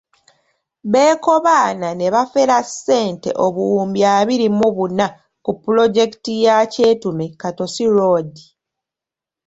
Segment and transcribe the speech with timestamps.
[0.91, 5.07] Bekobaana ne bafera ssente obuwumbi abiri mu buna
[5.43, 8.31] ku pulojekiti ya Kyetume–Katosi road.